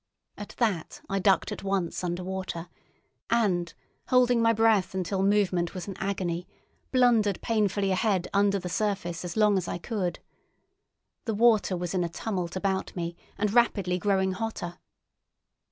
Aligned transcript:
At 0.35 0.55
that 0.57 0.99
I 1.09 1.19
ducked 1.19 1.51
at 1.51 1.61
once 1.61 2.03
under 2.03 2.23
water, 2.23 2.69
and, 3.29 3.71
holding 4.07 4.41
my 4.41 4.51
breath 4.51 4.95
until 4.95 5.21
movement 5.21 5.75
was 5.75 5.87
an 5.87 5.95
agony, 5.99 6.47
blundered 6.91 7.39
painfully 7.43 7.91
ahead 7.91 8.27
under 8.33 8.57
the 8.57 8.67
surface 8.67 9.23
as 9.23 9.37
long 9.37 9.59
as 9.59 9.67
I 9.67 9.77
could. 9.77 10.17
The 11.25 11.35
water 11.35 11.77
was 11.77 11.93
in 11.93 12.03
a 12.03 12.09
tumult 12.09 12.55
about 12.55 12.95
me, 12.95 13.15
and 13.37 13.53
rapidly 13.53 13.99
growing 13.99 14.31
hotter. 14.31 14.79